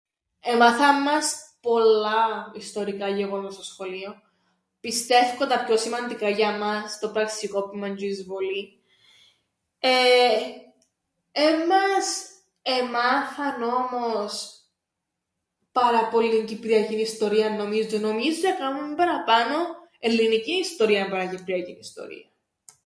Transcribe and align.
Εμάθαν 0.39 1.01
μας 1.01 1.53
πολλά 1.61 2.51
ιστορικά 2.55 3.07
γεγονότα 3.07 3.51
στο 3.53 3.63
σχολείον, 3.63 4.21
πιστεύκω 4.79 5.45
τα 5.47 5.63
πιο 5.63 5.77
σημαντικά 5.77 6.29
για 6.29 6.57
’μας 6.57 6.99
το 6.99 7.09
πραξικόπημαν 7.09 7.95
τζ̌' 7.95 8.01
η 8.03 8.07
εισβολή, 8.07 8.81
εε, 9.79 10.39
εν 11.31 11.55
μας 11.67 12.29
εμάθαν 12.61 13.61
όμως 13.61 14.59
πάρα 15.71 16.07
πολλήν 16.07 16.45
κυπριακήν 16.45 16.97
ιστορίαν 16.99 17.55
νομίζω, 17.55 17.97
νομίζω 17.97 18.47
εκάμαμεν 18.47 18.95
παραπάνω 18.95 19.55
ελληνικήν 19.99 20.59
ιστορίαν 20.59 21.09
παρά 21.09 21.25
κυπριακήν 21.25 21.79
ιστορία. 21.79 22.25